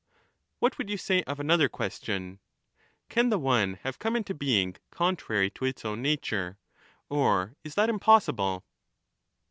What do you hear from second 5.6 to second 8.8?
its own nature, or is that impossible